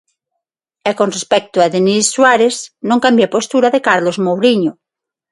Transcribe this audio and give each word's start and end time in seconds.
E 0.89 0.91
con 0.99 1.09
respecto 1.17 1.57
a 1.59 1.71
Denis 1.73 2.05
Suárez, 2.15 2.55
non 2.89 3.01
cambia 3.05 3.25
a 3.27 3.33
postura 3.35 3.69
de 3.71 3.83
Carlos 3.87 4.17
Mouriño. 4.25 4.71